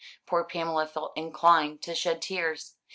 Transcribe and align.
Poor 0.25 0.43
Pamela 0.43 0.87
felt 0.87 1.15
inclined 1.15 1.83
to 1.83 1.93
shed 1.93 2.23
tears. 2.23 2.73